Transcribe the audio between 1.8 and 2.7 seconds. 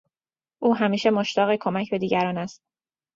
به دیگران است.